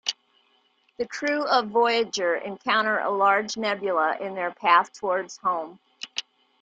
The 0.97 1.07
crew 1.07 1.43
of 1.43 1.67
"Voyager" 1.67 2.33
encounter 2.37 2.97
a 2.97 3.11
large 3.11 3.55
nebula 3.55 4.17
in 4.17 4.33
their 4.33 4.49
path 4.49 4.91
towards 4.93 5.37
home. 5.37 5.79